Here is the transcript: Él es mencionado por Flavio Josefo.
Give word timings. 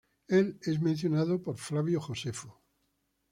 Él 0.27 0.57
es 0.63 0.81
mencionado 0.81 1.43
por 1.43 1.59
Flavio 1.59 2.01
Josefo. 2.01 2.59